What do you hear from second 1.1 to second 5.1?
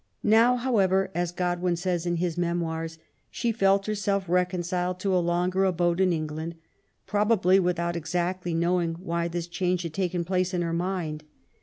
as Godwin says in his Memoir s^ ''she felt herself reconciled